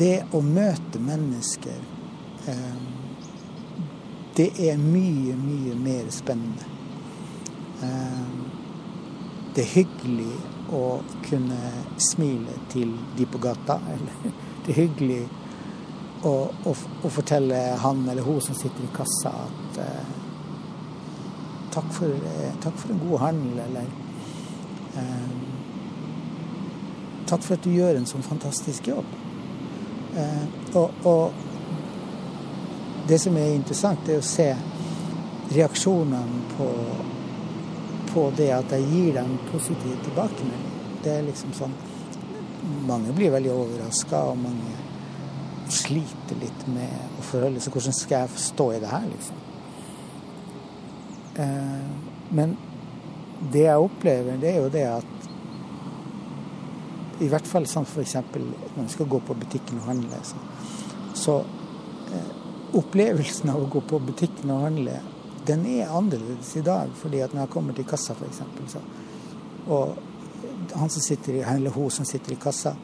det 0.01 0.15
å 0.33 0.41
møte 0.43 0.99
mennesker 1.03 1.77
um, 2.49 2.89
Det 4.37 4.51
er 4.69 4.79
mye, 4.79 5.35
mye 5.35 5.75
mer 5.75 6.09
spennende. 6.13 6.67
Um, 7.81 8.47
det 9.55 9.65
er 9.65 9.73
hyggelig 9.73 10.31
å 10.71 11.01
kunne 11.25 11.59
smile 11.99 12.55
til 12.71 12.93
de 13.17 13.27
på 13.27 13.41
gata. 13.43 13.79
Eller 13.93 14.35
det 14.65 14.73
er 14.73 14.81
hyggelig 14.85 15.21
å, 16.27 16.33
å, 16.69 16.75
å 17.03 17.09
fortelle 17.09 17.59
han 17.81 18.03
eller 18.09 18.25
hun 18.25 18.41
som 18.45 18.55
sitter 18.57 18.85
i 18.85 18.91
kassa 18.93 19.31
at 19.47 19.79
eh, 19.81 20.11
takk, 21.73 21.87
for, 21.95 22.13
eh, 22.13 22.51
takk, 22.61 22.77
for, 22.77 22.93
en 22.93 23.01
god 23.01 23.23
handel, 23.23 23.61
eller 23.65 23.87
eh, 25.01 25.31
takk 27.31 27.45
for 27.47 27.57
at 27.57 27.65
du 27.65 27.71
gjør 27.73 27.97
en 27.97 28.09
sånn 28.09 28.25
fantastisk 28.25 28.91
jobb. 28.91 29.15
Eh, 30.19 30.45
og, 30.75 31.07
og, 31.07 31.47
det 33.07 33.19
som 33.19 33.37
er 33.37 33.55
interessant, 33.55 34.09
er 34.09 34.21
å 34.21 34.25
se 34.25 34.51
reaksjonene 35.51 36.45
på 36.55 36.69
på 38.13 38.27
det 38.37 38.49
at 38.51 38.71
jeg 38.75 38.87
gir 38.91 39.13
dem 39.15 39.37
positiv 39.51 39.95
tilbakemelding. 40.03 40.79
det 41.03 41.11
er 41.17 41.27
liksom 41.29 41.53
sånn 41.55 41.75
Mange 42.85 43.13
blir 43.17 43.31
veldig 43.33 43.49
overraska, 43.51 44.19
og 44.29 44.37
mange 44.37 44.73
sliter 45.73 46.37
litt 46.37 46.67
med 46.69 47.17
å 47.17 47.23
forholde 47.25 47.61
seg 47.63 47.73
Hvordan 47.73 47.95
skal 47.97 48.19
jeg 48.19 48.41
stå 48.43 48.67
i 48.75 48.81
det 48.83 48.91
her, 48.91 49.07
liksom? 49.09 49.39
Eh, 51.41 51.87
men 52.37 52.53
det 53.53 53.65
jeg 53.65 53.87
opplever, 53.87 54.37
det 54.37 54.51
er 54.51 54.59
jo 54.61 54.69
det 54.73 54.85
at 54.91 55.09
I 57.25 57.31
hvert 57.31 57.49
fall 57.49 57.65
sånn 57.69 57.87
f.eks. 57.87 58.15
når 58.35 58.83
vi 58.83 58.93
skal 58.93 59.09
gå 59.09 59.19
på 59.25 59.37
butikken 59.41 59.81
og 59.81 59.89
handle, 59.89 60.21
så, 60.25 60.37
så 61.17 61.39
eh, 62.13 62.31
opplevelsen 62.77 63.51
av 63.51 63.63
å 63.63 63.69
gå 63.71 63.81
på 63.87 63.99
butikken 64.05 64.53
og 64.53 64.65
handle, 64.65 64.99
den 65.47 65.65
er 65.65 65.89
annerledes 65.89 66.55
i 66.57 66.63
dag. 66.65 66.89
fordi 66.95 67.21
at 67.21 67.33
når 67.33 67.45
jeg 67.45 67.53
kommer 67.53 67.73
til 67.73 67.85
kassa, 67.85 68.13
f.eks., 68.13 68.75
og 69.67 69.97
han 70.73 70.89
som 70.89 71.01
sitter 71.01 71.33
i, 71.33 71.41
eller 71.41 71.69
hun 71.71 71.91
som 71.91 72.05
sitter 72.05 72.33
i 72.33 72.39
kassa, 72.41 72.75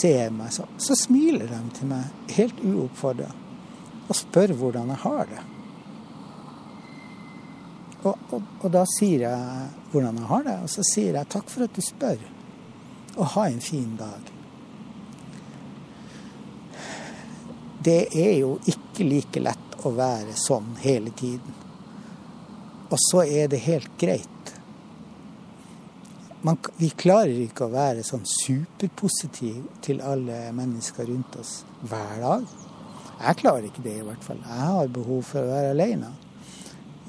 ser 0.00 0.30
meg, 0.30 0.52
så, 0.52 0.64
så 0.78 0.96
smiler 0.96 1.46
de 1.46 1.60
til 1.76 1.90
meg 1.90 2.32
helt 2.34 2.58
uoppfordra 2.64 3.28
og 4.08 4.16
spør 4.16 4.54
hvordan 4.56 4.90
jeg 4.94 5.02
har 5.04 5.28
det. 5.28 5.44
Og, 7.98 8.14
og, 8.30 8.42
og, 8.62 8.68
da 8.72 8.84
sier 8.96 9.24
jeg 9.26 9.68
hvordan 9.92 10.20
jeg 10.20 10.30
har 10.30 10.44
det, 10.46 10.56
og 10.64 10.72
så 10.72 10.84
sier 10.86 11.18
jeg 11.18 11.30
takk 11.34 11.50
for 11.50 11.66
at 11.66 11.76
du 11.76 11.82
spør, 11.84 12.20
og 13.16 13.32
ha 13.34 13.48
en 13.50 13.62
fin 13.62 13.96
dag. 13.98 14.37
Det 17.84 18.08
er 18.10 18.34
jo 18.40 18.56
ikke 18.66 19.06
like 19.06 19.42
lett 19.42 19.78
å 19.86 19.92
være 19.94 20.34
sånn 20.38 20.74
hele 20.82 21.12
tiden. 21.14 21.54
Og 22.88 22.98
så 22.98 23.22
er 23.22 23.50
det 23.52 23.60
helt 23.66 23.90
greit. 24.00 24.54
Man, 26.42 26.58
vi 26.78 26.88
klarer 26.94 27.34
ikke 27.42 27.66
å 27.66 27.72
være 27.72 28.04
sånn 28.06 28.24
superpositiv 28.26 29.64
til 29.84 30.00
alle 30.06 30.48
mennesker 30.54 31.06
rundt 31.10 31.38
oss 31.40 31.60
hver 31.90 32.18
dag. 32.22 32.46
Jeg 33.18 33.38
klarer 33.40 33.66
ikke 33.66 33.82
det, 33.82 33.96
i 33.98 34.06
hvert 34.06 34.24
fall. 34.24 34.38
Jeg 34.46 34.70
har 34.70 34.90
behov 34.94 35.24
for 35.26 35.42
å 35.42 35.50
være 35.50 35.72
alene 35.74 36.12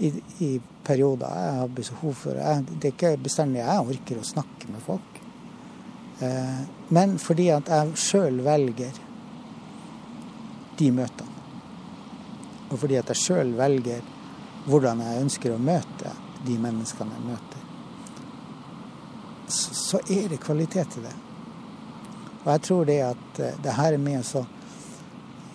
i, 0.02 0.12
i 0.46 0.50
perioder. 0.86 1.30
Jeg 1.30 1.60
har 1.60 1.76
behov 1.80 2.16
for 2.24 2.42
jeg, 2.42 2.66
Det 2.72 2.90
er 2.90 2.96
ikke 2.96 3.14
bestandig 3.30 3.62
jeg 3.62 3.92
orker 3.94 4.22
å 4.22 4.30
snakke 4.32 4.72
med 4.74 4.84
folk. 4.86 5.22
Eh, 6.26 6.64
men 6.96 7.16
fordi 7.22 7.52
at 7.54 7.70
jeg 7.70 8.02
sjøl 8.02 8.42
velger 8.44 8.98
de 10.80 10.92
møtene. 10.96 11.36
Og 12.70 12.78
fordi 12.78 13.00
at 13.00 13.10
jeg 13.10 13.24
sjøl 13.24 13.56
velger 13.58 14.06
hvordan 14.70 15.02
jeg 15.02 15.24
ønsker 15.24 15.56
å 15.56 15.62
møte 15.62 16.14
de 16.46 16.58
menneskene 16.62 17.18
jeg 17.18 17.26
møter, 17.26 17.66
så, 19.50 19.74
så 19.74 20.00
er 20.14 20.30
det 20.30 20.44
kvalitet 20.44 21.00
i 21.00 21.04
det. 21.08 21.16
Og 22.44 22.52
jeg 22.52 22.64
tror 22.68 22.86
det 22.88 23.00
at 23.04 23.42
eh, 23.42 23.58
det 23.64 23.76
her 23.76 23.96
er 23.96 24.02
med 24.04 24.22
å 24.22 24.46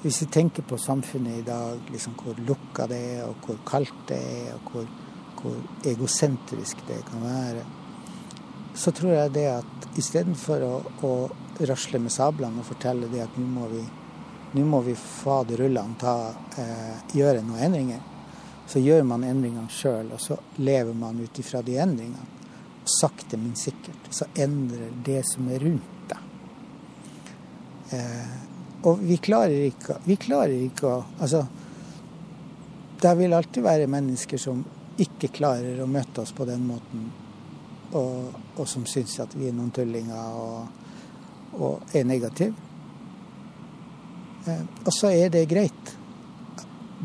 hvis 0.04 0.18
vi 0.20 0.26
tenker 0.28 0.64
på 0.68 0.76
samfunnet 0.76 1.38
i 1.38 1.44
dag, 1.46 1.78
liksom 1.88 2.12
hvor 2.20 2.36
lukka 2.44 2.84
det 2.90 2.98
er, 3.14 3.22
og 3.24 3.46
hvor 3.46 3.62
kaldt 3.64 4.02
det 4.10 4.18
er, 4.20 4.50
og 4.58 4.66
hvor, 4.68 4.90
hvor 5.38 5.54
egosentrisk 5.88 6.82
det 6.84 6.98
kan 7.08 7.24
være, 7.24 7.62
så 8.76 8.92
tror 8.92 9.14
jeg 9.14 9.32
det 9.32 9.46
at 9.54 9.86
istedenfor 9.96 10.66
å, 10.66 10.74
å 11.08 11.12
rasle 11.70 12.02
med 12.04 12.12
sablene 12.12 12.60
og 12.60 12.68
fortelle 12.68 13.08
det 13.08 13.22
at 13.24 13.38
nå 13.40 13.46
må 13.48 13.70
vi 13.72 13.80
nå 14.54 14.64
må 14.64 14.80
vi 14.86 14.94
fade 14.94 15.56
rullene, 15.56 15.96
ta, 15.98 16.30
eh, 16.56 16.98
gjøre 17.12 17.42
noen 17.42 17.62
endringer. 17.66 18.02
Så 18.66 18.78
gjør 18.78 19.02
man 19.02 19.24
endringene 19.26 19.68
sjøl, 19.68 20.12
og 20.14 20.20
så 20.22 20.38
lever 20.62 20.94
man 20.94 21.18
ut 21.20 21.38
ifra 21.38 21.62
de 21.62 21.74
endringene. 21.82 22.30
Sakte, 23.00 23.36
men 23.36 23.56
sikkert 23.56 24.10
så 24.14 24.28
endrer 24.38 24.92
det 25.04 25.24
som 25.26 25.48
er 25.50 25.58
rundt 25.58 26.08
deg. 26.08 26.18
Eh, 27.98 28.36
og 28.84 29.02
vi 29.02 29.16
klarer 29.16 29.66
ikke, 29.72 29.98
vi 30.04 30.16
klarer 30.20 30.54
ikke 30.54 30.86
å 30.86 31.04
Altså, 31.18 31.46
det 33.00 33.14
vil 33.18 33.34
alltid 33.34 33.64
være 33.64 33.88
mennesker 33.90 34.38
som 34.38 34.62
ikke 35.02 35.32
klarer 35.34 35.80
å 35.82 35.88
møte 35.90 36.22
oss 36.22 36.32
på 36.32 36.46
den 36.46 36.62
måten, 36.68 37.08
og, 37.92 38.30
og 38.54 38.68
som 38.70 38.86
syns 38.86 39.18
at 39.20 39.34
vi 39.34 39.48
er 39.48 39.56
noen 39.56 39.72
tullinger 39.74 40.38
og, 40.38 40.68
og 41.58 41.96
er 41.96 42.06
negative. 42.06 42.54
Eh, 44.44 44.64
og 44.84 44.92
så 44.92 45.10
er 45.12 45.30
det 45.32 45.48
greit. 45.48 45.96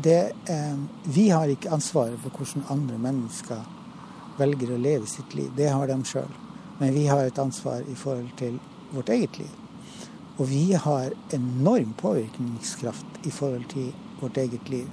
Det, 0.02 0.32
eh, 0.48 0.76
vi 1.04 1.28
har 1.28 1.48
ikke 1.48 1.72
ansvaret 1.72 2.18
for 2.20 2.30
hvordan 2.30 2.66
andre 2.68 2.98
mennesker 2.98 3.64
velger 4.38 4.74
å 4.74 4.80
leve 4.80 5.06
sitt 5.06 5.34
liv. 5.34 5.50
Det 5.56 5.68
har 5.68 5.86
de 5.86 5.98
sjøl. 6.04 6.30
Men 6.80 6.94
vi 6.94 7.06
har 7.06 7.24
et 7.24 7.38
ansvar 7.38 7.82
i 7.88 7.94
forhold 7.94 8.30
til 8.36 8.58
vårt 8.92 9.08
eget 9.08 9.38
liv. 9.38 9.50
Og 10.38 10.48
vi 10.48 10.72
har 10.72 11.12
enorm 11.32 11.92
påvirkningskraft 12.00 13.26
i 13.26 13.30
forhold 13.30 13.68
til 13.68 13.92
vårt 14.20 14.36
eget 14.36 14.68
liv 14.68 14.88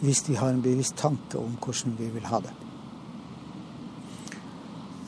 hvis 0.00 0.22
vi 0.28 0.34
har 0.34 0.48
en 0.48 0.62
bevisst 0.62 0.96
tanke 0.96 1.36
om 1.36 1.58
hvordan 1.60 1.92
vi 1.98 2.06
vil 2.08 2.24
ha 2.24 2.38
det. 2.40 2.52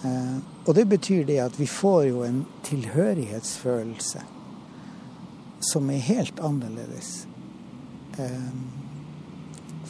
Eh, 0.05 0.39
og 0.67 0.75
det 0.75 0.89
betyr 0.89 1.25
det 1.25 1.39
at 1.41 1.61
vi 1.61 1.67
får 1.67 2.03
jo 2.11 2.25
en 2.27 2.43
tilhørighetsfølelse 2.63 4.21
som 5.63 5.91
er 5.91 6.03
helt 6.03 6.41
annerledes. 6.41 7.27
Eh, 8.19 8.53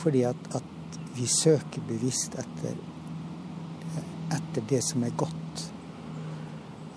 fordi 0.02 0.24
at, 0.28 0.37
at 0.54 0.98
vi 1.14 1.26
søker 1.26 1.82
bevisst 1.88 2.35
etter, 2.35 2.76
etter 4.32 4.64
det 4.68 4.82
som 4.85 5.04
er 5.04 5.16
godt. 5.16 5.64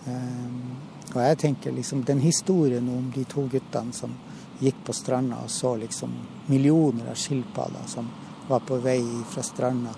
Um, 0.05 0.75
og 1.15 1.21
jeg 1.21 1.37
tenker 1.41 1.73
liksom 1.73 2.03
den 2.05 2.19
historien 2.21 2.87
om 2.89 3.09
de 3.15 3.23
to 3.29 3.47
guttene 3.51 3.93
som 3.95 4.13
gikk 4.59 4.83
på 4.85 4.93
stranda 4.93 5.41
og 5.43 5.49
så 5.51 5.73
liksom 5.79 6.13
millioner 6.47 7.09
av 7.11 7.17
skilpadder 7.19 7.87
som 7.89 8.07
var 8.47 8.61
på 8.67 8.77
vei 8.83 9.01
fra 9.31 9.43
stranda 9.43 9.95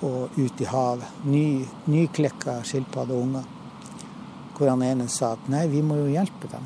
og 0.00 0.36
ut 0.36 0.60
i 0.60 0.68
havet. 0.68 1.24
Ny, 1.28 1.64
nyklekka 1.92 2.60
skilpaddeunger. 2.64 3.44
Hvor 4.56 4.68
han 4.72 4.84
ene 4.84 5.08
sa 5.08 5.34
at 5.36 5.48
nei, 5.52 5.66
vi 5.72 5.82
må 5.84 5.98
jo 6.00 6.08
hjelpe 6.12 6.48
dem. 6.52 6.64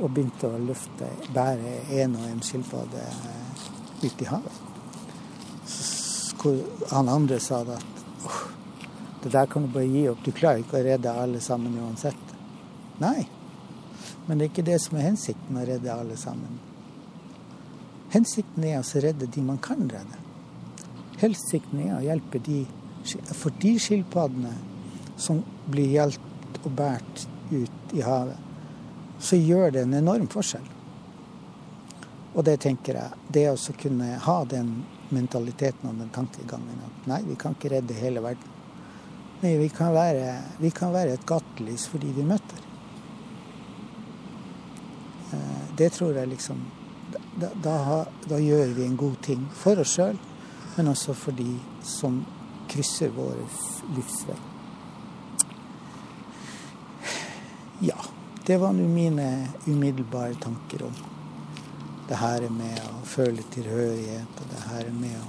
Og 0.00 0.08
begynte 0.08 0.48
å 0.48 0.60
løfte, 0.60 1.08
bære 1.34 1.74
en 2.00 2.16
og 2.16 2.28
en 2.30 2.40
skilpadde 2.44 3.04
ut 4.02 4.22
i 4.24 4.28
havet. 4.30 4.60
Han 6.90 7.10
andre 7.12 7.38
sa 7.40 7.60
at 7.62 8.00
oh, 8.26 8.40
det 9.22 9.30
der 9.30 9.46
kan 9.46 9.62
du 9.62 9.70
bare 9.70 9.86
gi 9.86 10.08
opp. 10.10 10.24
Du 10.24 10.32
klarer 10.34 10.64
ikke 10.64 10.80
å 10.80 10.84
redde 10.86 11.12
alle 11.12 11.40
sammen 11.44 11.76
uansett. 11.78 12.34
Nei. 12.98 13.28
Men 14.26 14.38
det 14.38 14.46
er 14.46 14.50
ikke 14.50 14.66
det 14.66 14.80
som 14.82 14.98
er 14.98 15.06
hensikten, 15.10 15.58
å 15.58 15.66
redde 15.66 15.94
alle 15.94 16.16
sammen. 16.18 16.58
Hensikten 18.12 18.66
er 18.66 18.80
å 18.80 19.02
redde 19.04 19.30
de 19.30 19.44
man 19.46 19.60
kan 19.62 19.86
redde. 19.86 20.18
Hensikten 21.22 21.84
er 21.86 21.96
å 21.96 22.04
hjelpe 22.04 22.42
de 22.42 22.64
For 23.34 23.50
de 23.58 23.72
skilpaddene 23.82 24.52
som 25.18 25.40
blir 25.66 25.88
hjulpet 25.90 26.58
og 26.62 26.74
båret 26.78 27.24
ut 27.50 27.94
i 27.98 28.04
havet, 28.06 28.51
så 29.22 29.38
gjør 29.38 29.70
det 29.70 29.84
en 29.86 29.94
enorm 29.94 30.26
forskjell. 30.30 30.66
Og 32.32 32.44
det 32.44 32.56
tenker 32.64 32.96
jeg, 32.96 33.20
det 33.28 33.44
å 33.52 33.76
kunne 33.78 34.16
ha 34.24 34.36
den 34.48 34.74
mentaliteten 35.12 35.90
og 35.90 36.00
den 36.00 36.10
tankegangen 36.14 36.80
at 36.86 37.08
nei, 37.10 37.20
vi 37.26 37.36
kan 37.38 37.54
ikke 37.54 37.74
redde 37.74 37.96
hele 37.98 38.22
verden. 38.24 38.58
Nei, 39.42 39.56
vi 39.60 39.68
kan 39.74 39.92
være, 39.94 40.36
vi 40.62 40.70
kan 40.74 40.94
være 40.94 41.16
et 41.18 41.26
gatelys 41.28 41.84
for 41.90 42.02
de 42.02 42.12
vi 42.16 42.24
møter. 42.26 42.62
Eh, 45.34 45.66
det 45.78 45.90
tror 45.96 46.16
jeg 46.16 46.30
liksom 46.32 46.62
da, 47.36 47.50
da, 47.64 47.76
da, 48.28 48.38
gjør 48.38 48.72
vi 48.76 48.86
en 48.86 48.96
god 48.96 49.18
ting 49.24 49.44
for 49.56 49.80
oss 49.82 49.96
sjøl, 49.96 50.18
men 50.76 50.90
også 50.92 51.14
for 51.16 51.36
de 51.36 51.50
som 51.84 52.22
krysser 52.72 53.12
vår 53.12 53.38
livsvei. 53.96 54.38
Ja, 57.82 57.98
det 58.46 58.56
var 58.56 58.72
nå 58.72 58.88
mine 58.88 59.48
umiddelbare 59.66 60.34
tanker 60.34 60.82
om 60.82 60.94
det 62.08 62.18
her 62.18 62.48
med 62.50 62.80
å 62.90 63.04
føle 63.06 63.44
tilhørighet, 63.54 64.40
og 64.42 64.50
det 64.50 64.62
her 64.66 64.88
med 64.96 65.14
å, 65.20 65.28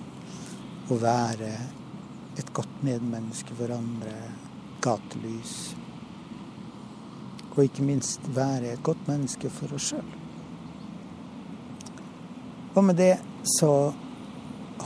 å 0.90 0.98
være 0.98 1.52
et 2.42 2.50
godt 2.58 2.82
medmenneske 2.82 3.54
for 3.56 3.72
andre, 3.76 4.16
gatelys. 4.82 5.54
Og 7.54 7.62
ikke 7.68 7.86
minst 7.86 8.26
være 8.34 8.74
et 8.74 8.84
godt 8.84 9.06
menneske 9.08 9.52
for 9.54 9.78
oss 9.78 9.92
sjøl. 9.94 10.10
Og 12.74 12.82
med 12.90 12.98
det 12.98 13.14
så 13.60 13.72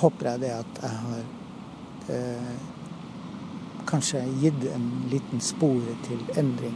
håper 0.02 0.34
jeg 0.34 0.44
det 0.44 0.54
at 0.58 0.82
jeg 0.84 1.04
har 1.08 1.26
eh, 2.12 2.56
kanskje 3.88 4.28
gitt 4.44 4.68
en 4.76 4.90
liten 5.10 5.40
spore 5.42 5.96
til 6.06 6.20
endring 6.36 6.76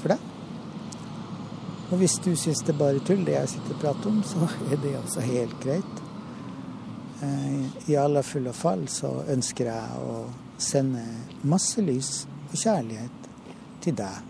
for 0.00 0.12
deg. 0.12 0.28
Og 1.90 1.98
hvis 1.98 2.18
du 2.22 2.30
syns 2.38 2.62
det 2.62 2.74
er 2.74 2.78
bare 2.78 3.02
tull, 3.02 3.24
det 3.26 3.34
jeg 3.34 3.50
sitter 3.54 3.74
og 3.74 3.80
prater 3.82 4.12
om, 4.12 4.20
så 4.26 4.46
er 4.72 4.78
det 4.82 4.94
også 5.00 5.24
helt 5.26 5.56
greit. 5.62 6.04
I 7.90 7.96
alle 8.00 8.22
full 8.24 8.46
og 8.48 8.56
fall 8.56 8.86
så 8.88 9.10
ønsker 9.28 9.68
jeg 9.68 9.98
å 10.00 10.22
sende 10.60 11.02
masse 11.48 11.82
lys 11.84 12.24
og 12.50 12.56
kjærlighet 12.56 13.28
til 13.84 13.96
deg, 13.98 14.22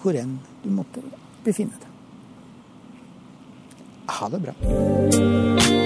hvor 0.00 0.18
enn 0.18 0.38
du 0.64 0.70
måtte 0.74 1.04
befinne 1.44 1.78
deg. 1.78 1.86
Ha 4.10 4.32
det 4.32 4.42
bra. 4.42 5.79